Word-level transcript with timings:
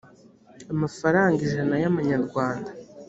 amafaranga 0.73 1.37
ijana 1.47 1.75
y 1.83 1.87
amanyarwanda 1.91 2.69